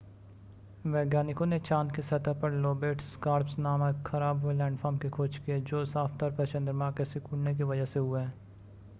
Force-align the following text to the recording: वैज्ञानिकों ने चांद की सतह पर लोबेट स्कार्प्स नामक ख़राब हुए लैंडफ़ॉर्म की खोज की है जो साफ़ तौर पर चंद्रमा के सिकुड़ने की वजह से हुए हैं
वैज्ञानिकों 0.83 1.45
ने 1.45 1.59
चांद 1.59 1.91
की 1.95 2.01
सतह 2.01 2.33
पर 2.41 2.51
लोबेट 2.53 3.01
स्कार्प्स 3.01 3.57
नामक 3.59 4.01
ख़राब 4.07 4.41
हुए 4.43 4.53
लैंडफ़ॉर्म 4.53 4.97
की 4.97 5.09
खोज 5.09 5.37
की 5.37 5.51
है 5.51 5.59
जो 5.63 5.83
साफ़ 5.85 6.17
तौर 6.17 6.31
पर 6.31 6.47
चंद्रमा 6.47 6.89
के 6.91 7.05
सिकुड़ने 7.05 7.55
की 7.55 7.63
वजह 7.63 7.85
से 7.85 7.99
हुए 7.99 8.21
हैं 8.21 8.33